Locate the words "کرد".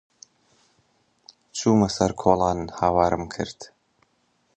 3.33-3.59